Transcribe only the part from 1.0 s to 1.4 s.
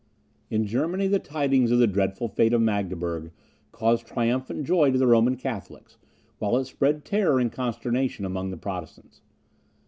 the